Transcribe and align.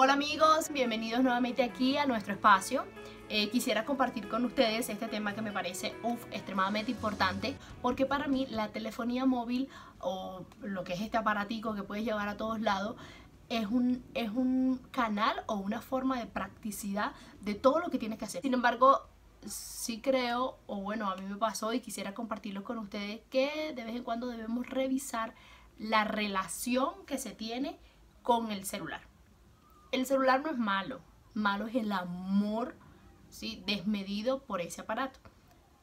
Hola 0.00 0.12
amigos, 0.12 0.70
bienvenidos 0.72 1.24
nuevamente 1.24 1.64
aquí 1.64 1.96
a 1.96 2.06
nuestro 2.06 2.32
espacio. 2.32 2.84
Eh, 3.28 3.50
quisiera 3.50 3.84
compartir 3.84 4.28
con 4.28 4.44
ustedes 4.44 4.88
este 4.88 5.08
tema 5.08 5.34
que 5.34 5.42
me 5.42 5.50
parece 5.50 5.92
uf, 6.04 6.24
extremadamente 6.30 6.92
importante 6.92 7.56
porque 7.82 8.06
para 8.06 8.28
mí 8.28 8.46
la 8.46 8.68
telefonía 8.68 9.26
móvil 9.26 9.68
o 9.98 10.46
lo 10.62 10.84
que 10.84 10.92
es 10.92 11.00
este 11.00 11.16
aparatico 11.16 11.74
que 11.74 11.82
puedes 11.82 12.04
llevar 12.04 12.28
a 12.28 12.36
todos 12.36 12.60
lados 12.60 12.94
es 13.48 13.66
un, 13.66 14.04
es 14.14 14.30
un 14.30 14.80
canal 14.92 15.42
o 15.48 15.56
una 15.56 15.80
forma 15.80 16.16
de 16.20 16.26
practicidad 16.26 17.10
de 17.40 17.56
todo 17.56 17.80
lo 17.80 17.90
que 17.90 17.98
tienes 17.98 18.20
que 18.20 18.26
hacer. 18.26 18.42
Sin 18.42 18.54
embargo, 18.54 19.00
sí 19.46 20.00
creo, 20.00 20.60
o 20.68 20.76
bueno, 20.76 21.10
a 21.10 21.16
mí 21.16 21.26
me 21.26 21.38
pasó 21.38 21.72
y 21.72 21.80
quisiera 21.80 22.14
compartirlo 22.14 22.62
con 22.62 22.78
ustedes, 22.78 23.22
que 23.30 23.72
de 23.74 23.82
vez 23.82 23.96
en 23.96 24.04
cuando 24.04 24.28
debemos 24.28 24.64
revisar 24.68 25.34
la 25.76 26.04
relación 26.04 27.04
que 27.04 27.18
se 27.18 27.32
tiene 27.32 27.80
con 28.22 28.52
el 28.52 28.64
celular. 28.64 29.07
El 29.90 30.04
celular 30.06 30.42
no 30.42 30.50
es 30.50 30.58
malo, 30.58 31.00
malo 31.34 31.66
es 31.66 31.74
el 31.74 31.92
amor 31.92 32.76
¿sí? 33.30 33.62
desmedido 33.66 34.40
por 34.40 34.60
ese 34.60 34.82
aparato, 34.82 35.18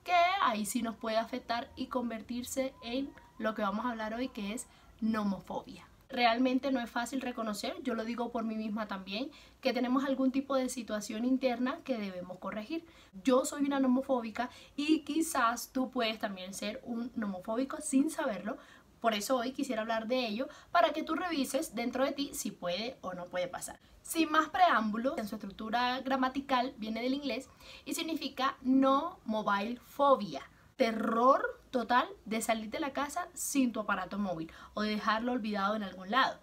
que 0.04 0.14
ahí 0.42 0.66
sí 0.66 0.82
nos 0.82 0.96
puede 0.96 1.18
afectar 1.18 1.72
y 1.76 1.88
convertirse 1.88 2.74
en 2.84 3.12
lo 3.40 3.56
que 3.56 3.64
vamos 3.64 3.86
a 3.86 3.92
hablar 3.92 4.14
hoy, 4.14 4.30
que 4.30 4.54
es 4.54 4.68
nomofobia. 5.02 5.88
Realmente 6.10 6.72
no 6.72 6.80
es 6.80 6.90
fácil 6.90 7.22
reconocer, 7.22 7.76
yo 7.84 7.96
lo 7.96 8.06
digo 8.06 8.32
por 8.32 8.44
mí 8.44 8.56
misma 8.56 8.88
también, 8.88 9.32
que 9.62 9.74
tenemos 9.74 10.06
algún 10.06 10.32
tipo 10.32 10.56
de 10.56 10.70
situación 10.70 11.26
interna 11.26 11.80
que 11.84 11.98
debemos 11.98 12.38
corregir. 12.38 12.86
Yo 13.24 13.46
soy 13.46 13.64
una 13.64 13.80
nomofóbica 13.80 14.50
y 14.76 15.00
quizás 15.02 15.72
tú 15.72 15.90
puedes 15.90 16.20
también 16.20 16.54
ser 16.54 16.82
un 16.84 17.12
nomofóbico 17.16 17.82
sin 17.82 18.10
saberlo, 18.10 18.58
por 19.06 19.14
eso 19.14 19.38
hoy 19.38 19.52
quisiera 19.52 19.84
hablar 19.84 20.08
de 20.08 20.26
ello 20.26 20.48
para 20.72 20.92
que 20.92 21.04
tú 21.04 21.14
revises 21.14 21.76
dentro 21.76 22.04
de 22.04 22.12
ti 22.12 22.32
si 22.34 22.50
puede 22.50 22.98
o 23.02 23.14
no 23.14 23.28
puede 23.28 23.48
pasar. 23.48 23.80
Sin 24.02 24.32
más 24.32 24.50
preámbulos, 24.50 25.18
en 25.18 25.28
su 25.28 25.36
estructura 25.36 26.00
gramatical 26.02 26.74
viene 26.78 27.04
del 27.04 27.14
inglés 27.14 27.48
y 27.86 27.94
significa 27.94 28.58
no 28.62 29.20
mobile 29.26 29.80
phobia. 29.86 30.42
Terror 30.76 31.62
total 31.72 32.08
de 32.26 32.42
salir 32.42 32.70
de 32.70 32.80
la 32.80 32.94
casa 32.94 33.28
sin 33.34 33.72
tu 33.72 33.80
aparato 33.80 34.18
móvil 34.18 34.52
o 34.74 34.82
de 34.82 34.92
dejarlo 34.92 35.32
olvidado 35.32 35.76
en 35.76 35.84
algún 35.84 36.12
lado. 36.12 36.40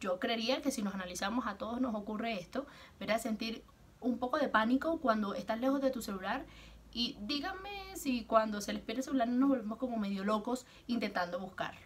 Yo 0.00 0.18
creería 0.18 0.62
que 0.62 0.70
si 0.70 0.82
nos 0.82 0.94
analizamos 0.94 1.46
a 1.46 1.56
todos 1.56 1.80
nos 1.80 1.94
ocurre 1.94 2.38
esto, 2.40 2.66
a 3.08 3.18
sentir 3.18 3.64
un 4.00 4.18
poco 4.18 4.38
de 4.38 4.48
pánico 4.48 4.98
cuando 5.00 5.34
estás 5.34 5.60
lejos 5.60 5.80
de 5.80 5.90
tu 5.90 6.02
celular 6.02 6.44
y 6.92 7.16
díganme 7.20 7.96
si 7.96 8.24
cuando 8.24 8.60
se 8.60 8.72
les 8.72 8.82
pierde 8.82 9.00
el 9.00 9.04
celular 9.04 9.28
nos 9.28 9.48
volvemos 9.48 9.78
como 9.78 9.96
medio 9.96 10.24
locos 10.24 10.66
intentando 10.86 11.38
buscarlo. 11.40 11.80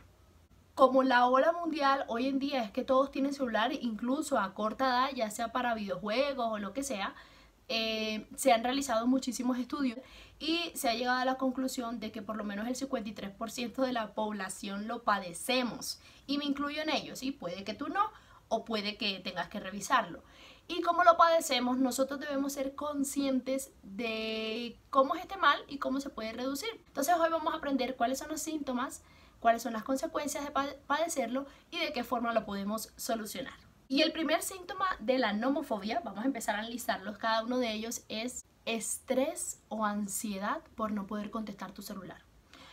Como 0.75 1.03
la 1.03 1.27
ola 1.27 1.53
mundial 1.53 2.05
hoy 2.09 2.29
en 2.29 2.39
día 2.39 2.63
es 2.63 2.71
que 2.71 2.85
todos 2.85 3.11
tienen 3.11 3.35
celular, 3.35 3.73
incluso 3.73 4.39
a 4.39 4.55
corta 4.55 4.87
edad, 4.87 5.11
ya 5.15 5.31
sea 5.31 5.51
para 5.51 5.75
videojuegos 5.75 6.47
o 6.51 6.59
lo 6.59 6.73
que 6.73 6.85
sea, 6.85 7.15
eh, 7.69 8.27
se 8.37 8.53
han 8.53 8.65
realizado 8.65 9.07
muchísimos 9.07 9.59
estudios 9.59 9.99
y 10.39 10.71
se 10.75 10.89
ha 10.89 10.95
llegado 10.95 11.19
a 11.19 11.25
la 11.25 11.37
conclusión 11.37 12.01
de 12.01 12.13
que 12.13 12.23
por 12.23 12.37
lo 12.37 12.45
menos 12.45 12.67
el 12.67 12.77
53% 12.77 13.83
de 13.83 13.93
la 13.93 14.13
población 14.15 14.89
lo 14.89 15.03
padecemos. 15.03 16.01
Y 16.27 16.39
me 16.39 16.45
incluyo 16.45 16.83
en 16.83 16.91
ellos, 16.91 17.23
y 17.23 17.33
puede 17.33 17.65
que 17.65 17.75
tú 17.75 17.89
no, 17.89 18.11
o 18.49 18.65
puede 18.65 18.97
que 18.97 19.21
tengas 19.21 19.49
que 19.49 19.61
revisarlo. 19.61 20.23
Y 20.69 20.83
como 20.83 21.03
lo 21.03 21.17
padecemos, 21.17 21.79
nosotros 21.79 22.21
debemos 22.21 22.53
ser 22.53 22.75
conscientes 22.75 23.71
de 23.83 24.77
cómo 24.91 25.15
es 25.15 25.23
este 25.23 25.37
mal 25.37 25.59
y 25.67 25.79
cómo 25.79 26.01
se 26.01 26.11
puede 26.11 26.33
reducir. 26.33 26.69
Entonces 26.89 27.15
hoy 27.19 27.31
vamos 27.31 27.55
a 27.55 27.57
aprender 27.57 27.97
cuáles 27.97 28.19
son 28.19 28.29
los 28.29 28.43
síntomas, 28.43 29.03
cuáles 29.41 29.63
son 29.63 29.73
las 29.73 29.83
consecuencias 29.83 30.45
de 30.45 30.51
padecerlo 30.87 31.47
y 31.71 31.79
de 31.79 31.93
qué 31.93 32.05
forma 32.05 32.35
lo 32.35 32.45
podemos 32.45 32.91
solucionar. 32.97 33.68
Y 33.91 34.03
el 34.03 34.13
primer 34.13 34.43
síntoma 34.43 34.85
de 35.01 35.19
la 35.19 35.33
nomofobia, 35.33 36.03
vamos 36.05 36.23
a 36.23 36.27
empezar 36.27 36.55
a 36.55 36.59
analizarlos, 36.59 37.17
cada 37.17 37.43
uno 37.43 37.57
de 37.57 37.73
ellos 37.73 38.03
es 38.11 38.45
estrés 38.67 39.63
o 39.71 39.87
ansiedad 39.87 40.61
por 40.75 40.93
no 40.93 41.07
poder 41.07 41.31
contestar 41.31 41.73
tu 41.73 41.81
celular, 41.81 42.21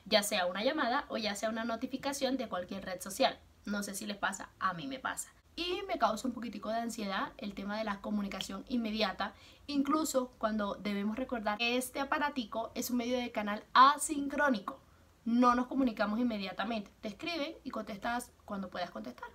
ya 0.03 0.23
sea 0.23 0.45
una 0.45 0.62
llamada 0.62 1.06
o 1.07 1.16
ya 1.16 1.34
sea 1.34 1.47
una 1.47 1.63
notificación 1.63 2.35
de 2.35 2.50
cualquier 2.50 2.84
red 2.84 3.00
social. 3.00 3.40
No 3.63 3.81
sé 3.81 3.95
si 3.95 4.06
les 4.06 4.17
pasa, 4.17 4.50
a 4.59 4.73
mí 4.73 4.88
me 4.88 5.00
pasa 5.00 5.29
y 5.56 5.84
me 5.88 5.97
causa 5.97 6.28
un 6.28 6.34
poquitico 6.34 6.67
de 6.67 6.79
ansiedad 6.79 7.31
el 7.38 7.53
tema 7.53 7.78
de 7.78 7.85
la 7.85 8.01
comunicación 8.01 8.66
inmediata, 8.67 9.34
incluso 9.67 10.34
cuando 10.38 10.75
debemos 10.75 11.16
recordar 11.16 11.57
que 11.57 11.78
este 11.78 12.01
aparatico 12.01 12.73
es 12.75 12.90
un 12.90 12.97
medio 12.97 13.17
de 13.17 13.31
canal 13.31 13.63
asincrónico. 13.73 14.81
No 15.23 15.56
nos 15.56 15.67
comunicamos 15.67 16.19
inmediatamente, 16.19 16.91
te 17.00 17.07
escriben 17.07 17.56
y 17.63 17.69
contestas 17.69 18.34
cuando 18.44 18.69
puedas 18.69 18.91
contestar. 18.91 19.29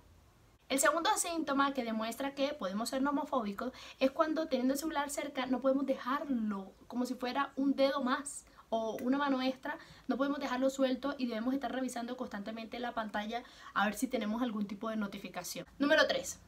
El 0.71 0.79
segundo 0.79 1.09
síntoma 1.17 1.73
que 1.73 1.83
demuestra 1.83 2.33
que 2.33 2.53
podemos 2.53 2.87
ser 2.87 3.01
nomofóbicos 3.01 3.73
es 3.99 4.09
cuando 4.09 4.47
teniendo 4.47 4.73
el 4.73 4.79
celular 4.79 5.09
cerca 5.09 5.45
no 5.45 5.59
podemos 5.59 5.85
dejarlo 5.85 6.71
como 6.87 7.05
si 7.05 7.13
fuera 7.13 7.51
un 7.57 7.75
dedo 7.75 8.01
más 8.01 8.45
o 8.69 8.95
una 9.01 9.17
mano 9.17 9.41
extra, 9.41 9.77
no 10.07 10.15
podemos 10.15 10.39
dejarlo 10.39 10.69
suelto 10.69 11.13
y 11.17 11.27
debemos 11.27 11.53
estar 11.53 11.73
revisando 11.73 12.15
constantemente 12.15 12.79
la 12.79 12.93
pantalla 12.93 13.43
a 13.73 13.83
ver 13.83 13.95
si 13.95 14.07
tenemos 14.07 14.41
algún 14.41 14.65
tipo 14.65 14.89
de 14.89 14.95
notificación. 14.95 15.65
Número 15.77 16.07
3. 16.07 16.39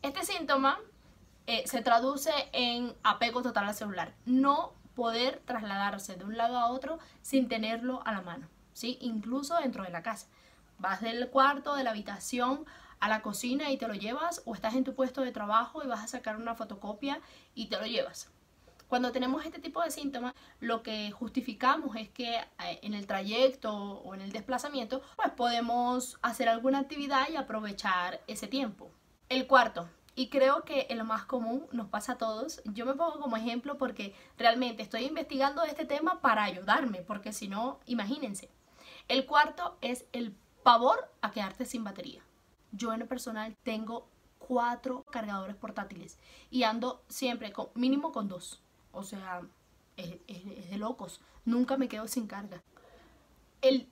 Este 0.00 0.24
síntoma 0.24 0.78
eh, 1.46 1.64
se 1.66 1.82
traduce 1.82 2.32
en 2.52 2.94
apego 3.02 3.42
total 3.42 3.66
al 3.66 3.74
celular. 3.74 4.14
No 4.24 4.72
poder 4.94 5.42
trasladarse 5.44 6.16
de 6.16 6.24
un 6.24 6.38
lado 6.38 6.56
a 6.56 6.70
otro 6.70 6.98
sin 7.20 7.46
tenerlo 7.46 8.00
a 8.06 8.12
la 8.12 8.22
mano, 8.22 8.48
¿sí? 8.72 8.96
incluso 9.02 9.54
dentro 9.56 9.84
de 9.84 9.90
la 9.90 10.02
casa. 10.02 10.28
Vas 10.78 11.02
del 11.02 11.28
cuarto, 11.28 11.74
de 11.74 11.84
la 11.84 11.90
habitación 11.90 12.64
a 13.00 13.08
la 13.08 13.22
cocina 13.22 13.70
y 13.70 13.78
te 13.78 13.88
lo 13.88 13.94
llevas 13.94 14.42
o 14.44 14.54
estás 14.54 14.74
en 14.74 14.84
tu 14.84 14.94
puesto 14.94 15.22
de 15.22 15.32
trabajo 15.32 15.82
y 15.82 15.86
vas 15.86 16.04
a 16.04 16.08
sacar 16.08 16.36
una 16.36 16.54
fotocopia 16.54 17.20
y 17.54 17.66
te 17.66 17.78
lo 17.78 17.86
llevas. 17.86 18.30
Cuando 18.88 19.10
tenemos 19.10 19.44
este 19.44 19.58
tipo 19.58 19.82
de 19.82 19.90
síntomas, 19.90 20.32
lo 20.60 20.82
que 20.82 21.10
justificamos 21.10 21.96
es 21.96 22.08
que 22.08 22.36
eh, 22.36 22.78
en 22.82 22.94
el 22.94 23.06
trayecto 23.06 23.74
o 23.74 24.14
en 24.14 24.20
el 24.20 24.30
desplazamiento, 24.30 25.02
pues 25.16 25.30
podemos 25.32 26.18
hacer 26.22 26.48
alguna 26.48 26.78
actividad 26.78 27.28
y 27.28 27.36
aprovechar 27.36 28.20
ese 28.28 28.46
tiempo. 28.46 28.92
El 29.28 29.48
cuarto, 29.48 29.88
y 30.14 30.28
creo 30.28 30.64
que 30.64 30.86
en 30.88 30.98
lo 30.98 31.04
más 31.04 31.26
común 31.26 31.66
nos 31.72 31.88
pasa 31.88 32.12
a 32.12 32.18
todos. 32.18 32.62
Yo 32.64 32.86
me 32.86 32.94
pongo 32.94 33.20
como 33.20 33.36
ejemplo 33.36 33.76
porque 33.76 34.14
realmente 34.38 34.82
estoy 34.82 35.04
investigando 35.04 35.62
este 35.64 35.84
tema 35.84 36.22
para 36.22 36.44
ayudarme, 36.44 37.02
porque 37.02 37.32
si 37.32 37.48
no, 37.48 37.80
imagínense. 37.86 38.50
El 39.08 39.26
cuarto 39.26 39.76
es 39.82 40.06
el 40.12 40.34
pavor 40.62 41.12
a 41.20 41.32
quedarte 41.32 41.66
sin 41.66 41.84
batería. 41.84 42.22
Yo 42.76 42.92
en 42.92 43.00
lo 43.00 43.06
personal 43.06 43.56
tengo 43.62 44.08
cuatro 44.38 45.04
cargadores 45.10 45.56
portátiles 45.56 46.18
y 46.50 46.62
ando 46.62 47.02
siempre 47.08 47.52
con 47.52 47.68
mínimo 47.74 48.12
con 48.12 48.28
dos. 48.28 48.62
O 48.92 49.02
sea, 49.02 49.42
es, 49.96 50.70
de 50.70 50.78
locos. 50.78 51.20
Nunca 51.44 51.76
me 51.76 51.88
quedo 51.88 52.06
sin 52.08 52.26
carga. 52.26 52.62
El 53.60 53.88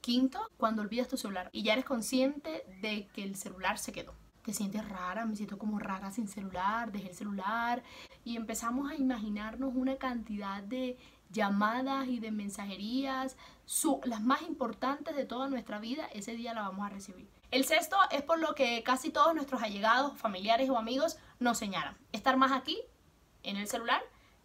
quinto, 0.00 0.40
cuando 0.56 0.82
olvidas 0.82 1.08
tu 1.08 1.16
celular 1.16 1.48
y 1.52 1.62
ya 1.62 1.72
eres 1.72 1.84
consciente 1.84 2.64
de 2.80 3.08
que 3.14 3.24
el 3.24 3.36
celular 3.36 3.78
se 3.78 3.92
quedó. 3.92 4.14
Te 4.42 4.52
sientes 4.54 4.88
rara, 4.88 5.26
me 5.26 5.36
siento 5.36 5.58
como 5.58 5.78
rara 5.78 6.10
sin 6.10 6.28
celular, 6.28 6.90
dejé 6.92 7.10
el 7.10 7.14
celular 7.14 7.82
y 8.24 8.36
empezamos 8.36 8.90
a 8.90 8.94
imaginarnos 8.94 9.74
una 9.74 9.96
cantidad 9.96 10.62
de 10.62 10.96
llamadas 11.30 12.08
y 12.08 12.20
de 12.20 12.30
mensajerías, 12.30 13.36
las 14.04 14.22
más 14.22 14.42
importantes 14.42 15.14
de 15.14 15.26
toda 15.26 15.48
nuestra 15.48 15.78
vida, 15.78 16.06
ese 16.14 16.34
día 16.34 16.54
la 16.54 16.62
vamos 16.62 16.86
a 16.86 16.90
recibir. 16.90 17.28
El 17.50 17.64
sexto 17.64 17.96
es 18.10 18.20
por 18.22 18.38
lo 18.40 18.54
que 18.54 18.82
casi 18.82 19.10
todos 19.10 19.34
nuestros 19.34 19.62
allegados, 19.62 20.18
familiares 20.18 20.68
o 20.68 20.76
amigos 20.76 21.16
nos 21.38 21.56
señalan. 21.56 21.96
Estar 22.12 22.36
más 22.36 22.52
aquí, 22.52 22.78
en 23.42 23.56
el 23.56 23.68
celular, 23.68 24.02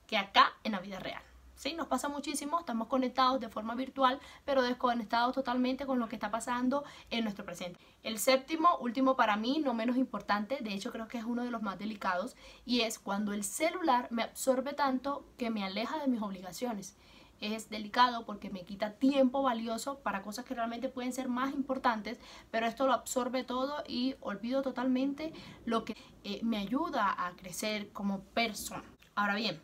que 0.08 0.18
acá 0.18 0.53
en 0.64 0.72
la 0.72 0.80
vida 0.80 1.00
real. 1.00 1.22
¿Sí? 1.56 1.74
Nos 1.74 1.88
pasa 1.88 2.08
muchísimo, 2.08 2.59
estamos 2.59 2.88
conectados 2.88 3.42
de 3.42 3.50
forma 3.50 3.75
virtual, 3.75 4.22
pero 4.46 4.62
desconectados 4.62 5.36
totalmente 5.36 5.86
con 5.86 6.00
lo 6.00 6.08
que 6.08 6.16
está 6.16 6.31
pasando 6.31 6.86
en 7.09 7.25
nuestro 7.25 7.44
presente. 7.44 7.78
El 8.03 8.19
séptimo, 8.19 8.78
último 8.78 9.18
para 9.18 9.36
mí, 9.36 9.59
no 9.59 9.74
menos 9.74 9.97
importante, 9.97 10.59
de 10.62 10.74
hecho 10.74 10.94
creo 10.94 11.09
que 11.09 11.18
es 11.18 11.25
uno 11.25 11.44
de 11.44 11.52
los 11.52 11.62
más 11.62 11.78
delicados, 11.78 12.38
y 12.66 12.81
es 12.81 13.00
cuando 13.00 13.33
el 13.33 13.44
celular 13.44 14.07
me 14.12 14.24
absorbe 14.24 14.74
tanto 14.74 15.25
que 15.38 15.50
me 15.50 15.66
aleja 15.66 16.00
de 16.00 16.07
mis 16.07 16.22
obligaciones. 16.22 16.95
Es 17.44 17.69
delicado 17.69 18.25
porque 18.25 18.50
me 18.50 18.63
quita 18.63 18.94
tiempo 18.94 19.42
valioso 19.42 20.00
para 20.00 20.22
cosas 20.22 20.45
que 20.45 20.56
realmente 20.56 20.90
pueden 20.90 21.12
ser 21.12 21.28
más 21.28 21.54
importantes, 21.54 22.19
pero 22.51 22.66
esto 22.66 22.88
lo 22.88 22.94
absorbe 22.94 23.44
todo 23.44 23.84
y 23.88 24.16
olvido 24.22 24.62
totalmente 24.62 25.34
lo 25.66 25.84
que 25.84 25.95
eh, 26.24 26.40
me 26.44 26.57
ayuda 26.57 27.13
a 27.18 27.36
crecer 27.36 27.92
como 27.92 28.22
persona. 28.22 28.84
Ahora 29.16 29.36
bien, 29.36 29.62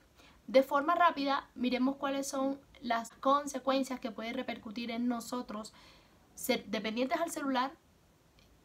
de 0.48 0.64
forma 0.64 0.96
rápida, 0.96 1.48
miremos 1.56 1.96
cuáles 1.96 2.28
son 2.28 2.60
las 2.82 3.12
consecuencias 3.22 4.00
que 4.00 4.12
puede 4.12 4.34
repercutir 4.34 4.92
en 4.92 5.08
nosotros 5.08 5.74
ser 6.36 6.66
dependientes 6.66 7.20
al 7.22 7.32
celular 7.32 7.72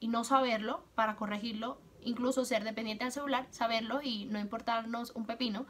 y 0.00 0.08
no 0.08 0.24
saberlo 0.24 0.84
para 0.94 1.16
corregirlo, 1.16 1.78
incluso 2.02 2.44
ser 2.44 2.64
dependientes 2.64 3.06
al 3.06 3.12
celular, 3.12 3.46
saberlo 3.50 4.02
y 4.02 4.26
no 4.26 4.38
importarnos 4.38 5.12
un 5.14 5.26
pepino, 5.26 5.66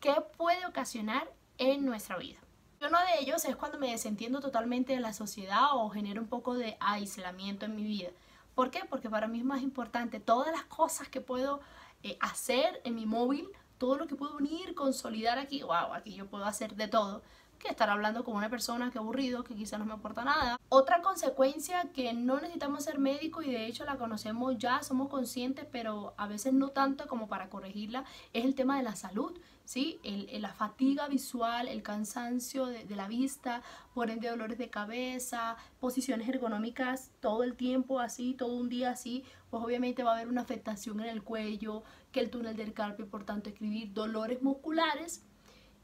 ¿qué 0.00 0.14
puede 0.36 0.66
ocasionar 0.66 1.28
en 1.60 1.84
nuestra 1.84 2.16
vida. 2.16 2.38
Uno 2.82 2.98
de 2.98 3.20
ellos 3.20 3.44
es 3.44 3.56
cuando 3.56 3.78
me 3.78 3.90
desentiendo 3.90 4.40
totalmente 4.40 4.94
de 4.94 5.00
la 5.00 5.12
sociedad 5.12 5.66
o 5.74 5.90
genero 5.90 6.22
un 6.22 6.28
poco 6.28 6.54
de 6.54 6.78
aislamiento 6.80 7.66
en 7.66 7.76
mi 7.76 7.84
vida. 7.84 8.08
¿Por 8.54 8.70
qué? 8.70 8.80
Porque 8.88 9.10
para 9.10 9.28
mí 9.28 9.38
es 9.38 9.44
más 9.44 9.60
importante 9.60 10.18
todas 10.18 10.50
las 10.50 10.64
cosas 10.64 11.06
que 11.10 11.20
puedo 11.20 11.60
eh, 12.02 12.16
hacer 12.20 12.80
en 12.84 12.94
mi 12.94 13.04
móvil 13.04 13.50
todo 13.76 13.98
lo 13.98 14.06
que 14.06 14.16
puedo 14.16 14.34
unir, 14.34 14.74
consolidar 14.74 15.38
aquí, 15.38 15.62
wow, 15.62 15.92
aquí 15.92 16.14
yo 16.14 16.26
puedo 16.26 16.46
hacer 16.46 16.74
de 16.74 16.88
todo 16.88 17.22
que 17.60 17.68
estar 17.68 17.88
hablando 17.90 18.24
con 18.24 18.34
una 18.34 18.48
persona 18.48 18.90
que 18.90 18.98
aburrido, 18.98 19.44
que 19.44 19.54
quizá 19.54 19.78
no 19.78 19.84
me 19.84 19.92
aporta 19.92 20.24
nada. 20.24 20.58
Otra 20.68 21.02
consecuencia 21.02 21.90
que 21.92 22.12
no 22.12 22.40
necesitamos 22.40 22.84
ser 22.84 22.98
médicos 22.98 23.44
y 23.44 23.52
de 23.52 23.66
hecho 23.66 23.84
la 23.84 23.96
conocemos 23.96 24.58
ya, 24.58 24.82
somos 24.82 25.08
conscientes, 25.08 25.66
pero 25.70 26.14
a 26.16 26.26
veces 26.26 26.52
no 26.52 26.70
tanto 26.70 27.06
como 27.06 27.28
para 27.28 27.48
corregirla, 27.48 28.04
es 28.32 28.44
el 28.44 28.54
tema 28.54 28.76
de 28.76 28.82
la 28.82 28.96
salud. 28.96 29.38
¿Sí? 29.66 30.00
El, 30.02 30.42
la 30.42 30.52
fatiga 30.52 31.06
visual, 31.06 31.68
el 31.68 31.84
cansancio 31.84 32.66
de, 32.66 32.84
la 32.96 33.06
vista, 33.06 33.62
por 33.94 34.10
ende 34.10 34.28
dolores 34.28 34.58
de 34.58 34.68
cabeza, 34.68 35.56
posiciones 35.78 36.28
ergonómicas 36.28 37.12
todo 37.20 37.44
el 37.44 37.54
tiempo 37.54 38.00
así, 38.00 38.34
todo 38.34 38.56
un 38.56 38.68
día 38.68 38.90
así, 38.90 39.22
pues 39.48 39.62
obviamente 39.62 40.02
va 40.02 40.10
a 40.10 40.14
haber 40.16 40.26
una 40.26 40.40
afectación 40.40 40.98
en 40.98 41.06
el 41.06 41.22
cuello, 41.22 41.84
que 42.10 42.18
el 42.18 42.30
túnel 42.30 42.56
del 42.56 42.72
carpio, 42.72 43.08
por 43.08 43.22
tanto 43.22 43.48
escribir 43.48 43.92
dolores 43.92 44.42
musculares 44.42 45.22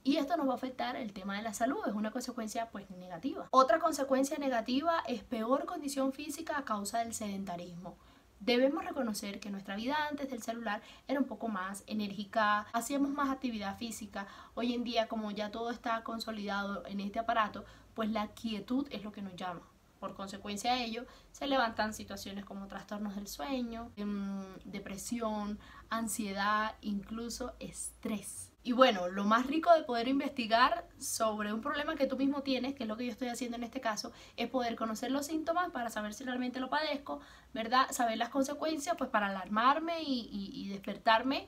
y 0.07 0.19
esto 0.19 0.37
nos 0.37 0.47
va 0.47 0.53
a 0.53 0.55
afectar 0.55 0.95
el 0.95 1.13
tema 1.13 1.37
de 1.37 1.43
la 1.43 1.53
salud, 1.53 1.81
es 1.85 1.93
una 1.93 2.13
consecuencia 2.13 2.71
pues 2.71 2.89
negativa. 2.91 3.49
Otra 3.51 3.81
consecuencia 3.81 4.39
negativa 4.39 5.03
es 5.09 5.25
peor 5.25 5.67
condición 5.67 6.13
física 6.13 6.57
a 6.57 6.65
causa 6.65 7.01
del 7.01 7.13
sedentarismo. 7.13 7.97
Debemos 8.39 8.85
reconocer 8.85 9.41
que 9.41 9.51
nuestra 9.51 9.75
vida 9.75 9.97
antes 10.09 10.31
del 10.31 10.45
celular 10.45 10.81
era 11.09 11.19
un 11.19 11.27
poco 11.27 11.49
más 11.49 11.83
enérgica, 11.89 12.69
hacíamos 12.73 13.11
más 13.11 13.31
actividad 13.31 13.79
física. 13.79 14.29
Hoy 14.55 14.75
en 14.75 14.85
día, 14.85 15.09
como 15.09 15.33
ya 15.33 15.51
todo 15.51 15.73
está 15.73 16.05
consolidado 16.05 16.87
en 16.87 17.01
este 17.01 17.19
aparato, 17.19 17.65
pues 17.95 18.09
la 18.09 18.29
quietud 18.29 18.87
es 18.93 19.03
lo 19.03 19.11
que 19.11 19.23
nos 19.23 19.35
llama. 19.35 19.63
Por 19.99 20.15
consecuencia 20.15 20.75
de 20.75 20.85
ello, 20.85 21.05
se 21.33 21.49
levantan 21.49 21.93
situaciones 21.93 22.45
como 22.45 22.69
trastornos 22.69 23.17
del 23.17 23.27
sueño, 23.27 23.91
em, 23.97 24.45
depresión, 24.65 25.59
ansiedad, 25.91 26.77
incluso 26.81 27.55
estrés. 27.59 28.53
Y 28.67 28.73
bueno, 28.73 29.07
lo 29.07 29.23
más 29.23 29.47
rico 29.47 29.73
de 29.73 29.85
poder 29.85 30.09
investigar 30.09 30.89
sobre 30.99 31.53
un 31.53 31.61
problema 31.61 31.95
que 31.95 32.09
tú 32.09 32.17
mismo 32.17 32.43
tienes, 32.43 32.75
que 32.75 32.83
es 32.83 32.89
lo 32.89 32.97
que 32.97 33.07
yo 33.07 33.13
estoy 33.13 33.29
haciendo 33.29 33.57
en 33.57 33.63
este 33.63 33.81
caso, 33.81 34.11
es 34.37 34.51
poder 34.51 34.75
conocer 34.75 35.13
los 35.13 35.27
síntomas 35.27 35.71
para 35.71 35.89
saber 35.89 36.15
si 36.15 36.25
realmente 36.25 36.59
lo 36.59 36.69
padezco, 36.69 37.21
¿verdad? 37.55 37.87
Saber 37.93 38.19
las 38.19 38.29
consecuencias, 38.29 38.97
pues 38.99 39.09
para 39.09 39.29
alarmarme 39.29 40.03
y, 40.03 40.69
despertarme. 40.69 41.47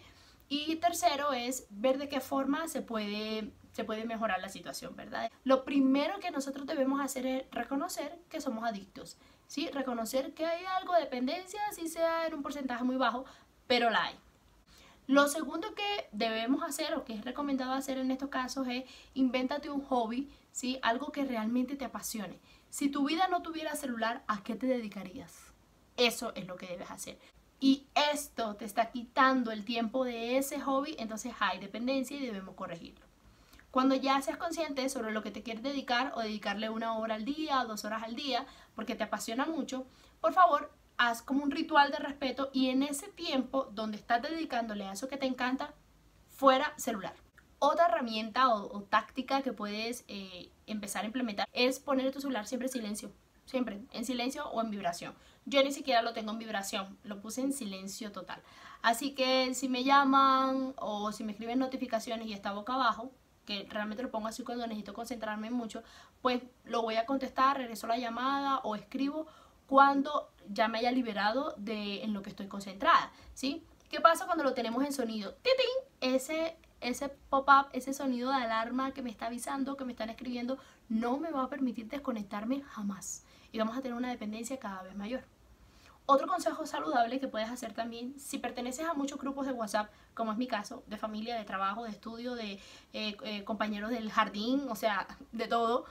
Y 0.49 0.77
tercero 0.77 1.33
es 1.33 1.67
ver 1.71 1.99
de 1.99 2.09
qué 2.09 2.21
forma 2.21 2.69
se 2.69 2.83
puede, 2.83 3.51
se 3.73 3.83
puede 3.83 4.05
mejorar 4.05 4.41
la 4.41 4.49
situación, 4.49 4.95
¿verdad? 4.95 5.29
Lo 5.43 5.65
primero 5.65 6.21
que 6.21 6.31
nosotros 6.31 6.69
debemos 6.69 7.01
hacer 7.01 7.27
es 7.27 7.51
reconocer 7.51 8.17
que 8.29 8.41
somos 8.41 8.63
adictos, 8.63 9.17
¿sí? 9.49 9.69
Reconocer 9.73 10.35
que 10.35 10.47
hay 10.47 10.65
algo 10.67 10.95
de 10.95 11.01
dependencia, 11.01 11.61
si 11.73 11.89
sea 11.89 12.29
en 12.29 12.35
un 12.35 12.45
porcentaje 12.45 12.85
muy 12.85 12.97
bajo, 12.97 13.25
pero 13.67 13.91
la 13.91 14.05
hay. 14.05 14.15
Lo 15.09 15.27
segundo 15.27 15.75
que 15.75 16.07
debemos 16.13 16.63
hacer 16.63 16.93
o 16.93 17.07
que 17.07 17.15
es 17.15 17.25
recomendado 17.25 17.73
hacer 17.73 17.97
en 17.97 18.11
estos 18.11 18.29
casos 18.29 18.69
es 18.69 18.85
invéntate 19.15 19.71
un 19.71 19.81
hobby, 19.81 20.31
¿sí? 20.53 20.79
algo 20.83 21.13
que 21.13 21.25
realmente 21.25 21.77
te 21.77 21.87
apasione. 21.87 22.39
Si 22.69 22.91
tu 22.91 23.07
vida 23.07 23.27
no 23.27 23.41
tuviera 23.41 23.75
celular, 23.75 24.23
¿a 24.29 24.43
qué 24.43 24.55
te 24.55 24.67
dedicarías? 24.67 25.35
Eso 25.97 26.35
es 26.35 26.47
lo 26.47 26.57
que 26.57 26.67
debes 26.67 26.91
hacer. 26.91 27.19
Y 27.59 27.87
esto 28.13 28.57
te 28.57 28.67
está 28.67 28.91
quitando 28.91 29.51
el 29.51 29.65
tiempo 29.65 30.05
de 30.05 30.37
ese 30.37 30.61
hobby, 30.61 30.95
entonces 30.99 31.33
hay 31.41 31.59
dependencia 31.59 32.19
y 32.19 32.27
debemos 32.27 32.55
corregirlo. 32.55 33.07
Cuando 33.71 33.95
ya 33.95 34.21
seas 34.21 34.37
consciente 34.37 34.91
sobre 34.91 35.13
lo 35.13 35.23
que 35.23 35.31
te 35.31 35.43
quieres 35.43 35.63
dedicar 35.63 36.13
o 36.17 36.21
dedicarle 36.21 36.69
una 36.69 36.99
hora 36.99 37.15
al 37.15 37.25
día 37.25 37.65
dos 37.65 37.87
horas 37.87 38.03
al 38.03 38.15
día 38.15 38.45
porque 38.75 38.95
te 38.95 39.05
apasiona 39.05 39.47
mucho, 39.47 39.87
por 40.21 40.35
favor 40.35 40.71
haz 40.99 41.23
como 41.23 41.45
un 41.45 41.51
ritual 41.51 41.91
de 41.91 41.99
respeto 41.99 42.51
y 42.53 42.69
en 42.69 42.83
ese 42.83 43.09
tiempo 43.09 43.69
donde 43.73 43.97
estás 43.97 44.21
dedicándole 44.21 44.85
a 44.85 44.93
eso 44.93 45.09
que 45.09 45.17
te 45.17 45.27
encanta, 45.27 45.73
fuera 46.29 46.75
celular. 46.77 47.15
Otra 47.61 47.87
herramienta 47.87 48.49
o, 48.51 48.83
táctica 48.83 49.43
que 49.43 49.53
puedes 49.53 50.05
eh, 50.09 50.51
empezar 50.67 51.05
a 51.05 51.07
implementar 51.07 51.49
es 51.53 51.79
poner 51.79 52.13
tu 52.13 52.21
celular 52.21 52.47
siempre 52.47 52.67
en 52.67 52.73
silencio, 52.73 53.13
siempre 53.47 53.81
en 53.93 54.05
silencio 54.05 54.49
o 54.51 54.61
en 54.61 54.71
vibración. 54.71 55.15
Yo 55.47 55.63
ni 55.65 55.73
siquiera 55.73 56.03
lo 56.03 56.13
tengo 56.13 56.33
en 56.33 56.39
vibración, 56.39 56.99
lo 57.05 57.21
puse 57.21 57.41
en 57.41 57.53
silencio 57.53 58.13
total. 58.13 58.43
Así 58.83 59.15
que 59.15 59.55
si 59.55 59.69
me 59.69 59.83
llaman 59.83 60.75
o 60.77 61.11
si 61.13 61.25
me 61.25 61.33
escriben 61.33 61.59
notificaciones 61.59 62.27
y 62.27 62.33
está 62.33 62.53
boca 62.53 62.75
abajo, 62.75 63.11
que 63.45 63.67
realmente 63.71 64.03
lo 64.03 64.11
pongo 64.11 64.29
así 64.29 64.45
cuando 64.45 64.67
necesito 64.67 64.93
concentrarme 64.93 65.51
mucho, 65.51 65.83
pues 66.21 66.43
lo 66.65 66.83
voy 66.83 66.97
a 66.97 67.07
contestar, 67.07 67.57
regreso 67.57 67.87
la 67.87 67.97
llamada 67.97 68.59
o 68.59 68.77
escribo 68.77 69.27
cuando 69.69 70.31
ya 70.49 70.67
me 70.67 70.79
haya 70.79 70.91
liberado 70.91 71.55
de 71.59 72.03
en 72.03 72.15
lo 72.15 72.23
que 72.23 72.31
estoy 72.31 72.49
concentrada, 72.49 73.13
¿sí? 73.35 73.63
¿Qué 73.91 74.01
pasa 74.01 74.25
cuando 74.25 74.43
lo 74.43 74.55
tenemos 74.55 74.83
en 74.83 74.93
sonido? 74.93 75.35
¡Titín! 75.43 76.15
Ese, 76.15 76.57
ese 76.81 77.11
pop-up, 77.11 77.69
ese 77.75 77.93
sonido 77.93 78.31
de 78.31 78.37
alarma 78.37 78.93
que 78.93 79.03
me 79.03 79.11
está 79.11 79.27
avisando, 79.27 79.77
que 79.77 79.85
me 79.85 79.93
están 79.93 80.09
escribiendo, 80.09 80.59
no 80.89 81.19
me 81.19 81.31
va 81.31 81.43
a 81.43 81.49
permitir 81.51 81.87
desconectarme 81.87 82.63
jamás. 82.63 83.25
Y 83.53 83.59
vamos 83.59 83.77
a 83.77 83.83
tener 83.83 83.97
una 83.97 84.09
dependencia 84.09 84.59
cada 84.59 84.83
vez 84.83 84.97
mayor. 84.97 85.23
Otro 86.07 86.27
consejo 86.27 86.65
saludable 86.65 87.21
que 87.21 87.29
puedes 87.29 87.51
hacer 87.51 87.75
también, 87.75 88.19
si 88.19 88.39
perteneces 88.39 88.87
a 88.87 88.95
muchos 88.95 89.19
grupos 89.19 89.47
de 89.47 89.53
WhatsApp, 89.53 89.91
como 90.15 90.33
es 90.33 90.39
mi 90.39 90.47
caso, 90.47 90.83
de 90.87 90.97
familia, 90.97 91.37
de 91.37 91.45
trabajo, 91.45 91.85
de 91.85 91.91
estudio, 91.91 92.35
de 92.35 92.59
eh, 92.95 93.17
eh, 93.23 93.45
compañeros 93.45 93.91
del 93.91 94.11
jardín, 94.11 94.67
o 94.71 94.75
sea, 94.75 95.07
de 95.33 95.47
todo, 95.47 95.85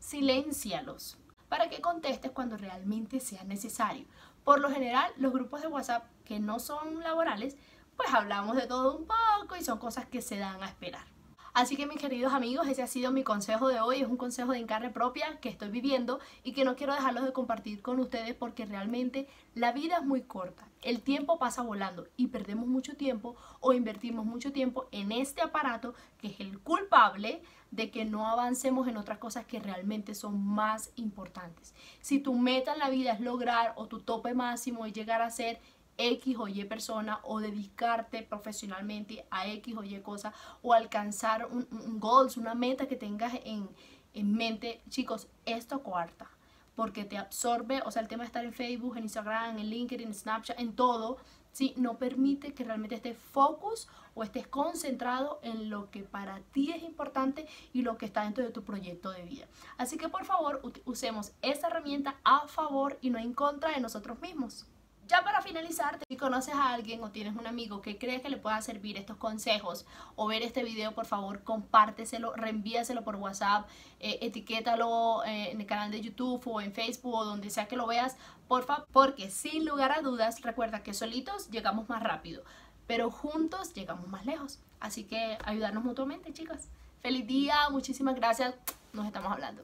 siléncialos 0.00 1.18
para 1.48 1.68
que 1.68 1.80
contestes 1.80 2.30
cuando 2.30 2.56
realmente 2.56 3.20
sea 3.20 3.44
necesario. 3.44 4.06
Por 4.44 4.60
lo 4.60 4.70
general, 4.70 5.12
los 5.16 5.32
grupos 5.32 5.62
de 5.62 5.68
WhatsApp 5.68 6.04
que 6.24 6.38
no 6.38 6.58
son 6.58 7.00
laborales, 7.00 7.56
pues 7.96 8.12
hablamos 8.12 8.56
de 8.56 8.66
todo 8.66 8.96
un 8.96 9.06
poco 9.06 9.56
y 9.56 9.64
son 9.64 9.78
cosas 9.78 10.06
que 10.06 10.22
se 10.22 10.38
dan 10.38 10.62
a 10.62 10.66
esperar. 10.66 11.15
Así 11.56 11.74
que 11.74 11.86
mis 11.86 11.96
queridos 11.96 12.34
amigos, 12.34 12.68
ese 12.68 12.82
ha 12.82 12.86
sido 12.86 13.12
mi 13.12 13.22
consejo 13.22 13.68
de 13.68 13.80
hoy. 13.80 14.02
Es 14.02 14.08
un 14.08 14.18
consejo 14.18 14.52
de 14.52 14.58
encarne 14.58 14.90
propia 14.90 15.40
que 15.40 15.48
estoy 15.48 15.70
viviendo 15.70 16.20
y 16.44 16.52
que 16.52 16.66
no 16.66 16.76
quiero 16.76 16.92
dejarlos 16.92 17.24
de 17.24 17.32
compartir 17.32 17.80
con 17.80 17.98
ustedes 17.98 18.34
porque 18.34 18.66
realmente 18.66 19.26
la 19.54 19.72
vida 19.72 19.96
es 19.96 20.04
muy 20.04 20.20
corta. 20.20 20.68
El 20.82 21.00
tiempo 21.00 21.38
pasa 21.38 21.62
volando 21.62 22.08
y 22.18 22.26
perdemos 22.26 22.66
mucho 22.66 22.94
tiempo 22.94 23.36
o 23.60 23.72
invertimos 23.72 24.26
mucho 24.26 24.52
tiempo 24.52 24.86
en 24.92 25.12
este 25.12 25.40
aparato 25.40 25.94
que 26.18 26.26
es 26.26 26.40
el 26.40 26.58
culpable 26.58 27.40
de 27.70 27.90
que 27.90 28.04
no 28.04 28.28
avancemos 28.28 28.86
en 28.86 28.98
otras 28.98 29.16
cosas 29.16 29.46
que 29.46 29.58
realmente 29.58 30.14
son 30.14 30.38
más 30.38 30.90
importantes. 30.96 31.74
Si 32.02 32.18
tu 32.18 32.34
meta 32.34 32.74
en 32.74 32.80
la 32.80 32.90
vida 32.90 33.12
es 33.12 33.20
lograr 33.20 33.72
o 33.76 33.86
tu 33.86 34.00
tope 34.00 34.34
máximo 34.34 34.84
es 34.84 34.92
llegar 34.92 35.22
a 35.22 35.30
ser 35.30 35.58
X 35.98 36.36
o 36.38 36.48
Y 36.48 36.64
persona 36.64 37.20
o 37.24 37.40
dedicarte 37.40 38.22
profesionalmente 38.22 39.26
a 39.30 39.46
X 39.48 39.76
o 39.76 39.84
Y 39.84 40.00
cosa 40.00 40.32
o 40.62 40.72
alcanzar 40.72 41.46
un, 41.46 41.66
un 41.70 42.00
una 42.36 42.54
meta 42.54 42.86
que 42.86 42.96
tengas 42.96 43.34
en, 43.44 43.68
en 44.14 44.32
mente, 44.34 44.80
chicos, 44.88 45.28
esto 45.44 45.82
cuarta 45.82 46.30
porque 46.76 47.04
te 47.04 47.16
absorbe, 47.16 47.82
o 47.84 47.90
sea, 47.90 48.02
el 48.02 48.08
tema 48.08 48.22
de 48.22 48.26
estar 48.26 48.44
en 48.44 48.52
Facebook, 48.52 48.96
en 48.96 49.04
Instagram, 49.04 49.58
en 49.58 49.70
LinkedIn, 49.70 50.08
en 50.08 50.14
Snapchat, 50.14 50.60
en 50.60 50.76
todo, 50.76 51.16
¿sí? 51.50 51.72
no 51.76 51.96
permite 51.96 52.52
que 52.52 52.64
realmente 52.64 52.94
estés 52.94 53.16
focus 53.16 53.88
o 54.14 54.22
estés 54.22 54.46
concentrado 54.46 55.40
en 55.42 55.70
lo 55.70 55.90
que 55.90 56.02
para 56.02 56.40
ti 56.52 56.72
es 56.72 56.82
importante 56.82 57.46
y 57.72 57.80
lo 57.80 57.96
que 57.96 58.04
está 58.04 58.22
dentro 58.22 58.44
de 58.44 58.50
tu 58.50 58.62
proyecto 58.62 59.10
de 59.10 59.22
vida. 59.22 59.46
Así 59.78 59.96
que 59.96 60.10
por 60.10 60.26
favor 60.26 60.60
usemos 60.84 61.32
esa 61.40 61.68
herramienta 61.68 62.16
a 62.24 62.46
favor 62.46 62.98
y 63.00 63.08
no 63.08 63.18
en 63.18 63.32
contra 63.32 63.70
de 63.70 63.80
nosotros 63.80 64.20
mismos. 64.20 64.66
Ya 65.08 65.22
para 65.22 65.40
finalizar, 65.40 66.00
si 66.08 66.16
conoces 66.16 66.54
a 66.54 66.72
alguien 66.72 67.02
o 67.04 67.10
tienes 67.10 67.36
un 67.36 67.46
amigo 67.46 67.80
que 67.80 67.96
crees 67.96 68.22
que 68.22 68.28
le 68.28 68.38
pueda 68.38 68.60
servir 68.60 68.96
estos 68.96 69.16
consejos 69.16 69.86
o 70.16 70.26
ver 70.26 70.42
este 70.42 70.64
video, 70.64 70.92
por 70.92 71.06
favor, 71.06 71.44
compárteselo, 71.44 72.34
reenvíaselo 72.34 73.04
por 73.04 73.14
WhatsApp, 73.14 73.68
eh, 74.00 74.18
etiquétalo 74.22 75.22
eh, 75.24 75.52
en 75.52 75.60
el 75.60 75.66
canal 75.66 75.92
de 75.92 76.00
YouTube 76.00 76.42
o 76.46 76.60
en 76.60 76.72
Facebook 76.72 77.14
o 77.14 77.24
donde 77.24 77.50
sea 77.50 77.68
que 77.68 77.76
lo 77.76 77.86
veas, 77.86 78.16
porfa, 78.48 78.84
porque 78.92 79.30
sin 79.30 79.64
lugar 79.64 79.92
a 79.92 80.02
dudas, 80.02 80.42
recuerda 80.42 80.82
que 80.82 80.92
solitos 80.92 81.50
llegamos 81.50 81.88
más 81.88 82.02
rápido, 82.02 82.42
pero 82.88 83.08
juntos 83.10 83.74
llegamos 83.74 84.08
más 84.08 84.26
lejos. 84.26 84.58
Así 84.80 85.04
que 85.04 85.38
ayudarnos 85.44 85.84
mutuamente, 85.84 86.32
chicas. 86.32 86.68
Feliz 87.00 87.26
día, 87.28 87.68
muchísimas 87.70 88.16
gracias, 88.16 88.56
nos 88.92 89.06
estamos 89.06 89.30
hablando. 89.30 89.62